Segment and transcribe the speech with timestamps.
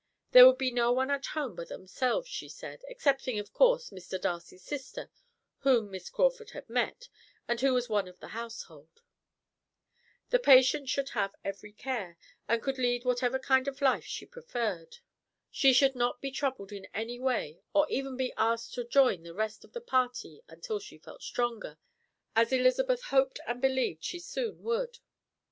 [0.31, 4.19] There would be no one at home but themselves, she said, excepting, of course, Mr.
[4.19, 5.11] Darcy's sister,
[5.59, 7.07] whom Miss Crawford had met,
[7.47, 9.03] and who was one of the household;
[10.31, 12.17] the patient should have every care,
[12.47, 14.97] and could lead whatever kind of life she preferred;
[15.51, 19.35] she should not be troubled in any way, or even be asked to join the
[19.35, 21.77] rest of the party, until she felt stronger,
[22.35, 24.97] as Elizabeth hoped and believed she soon would.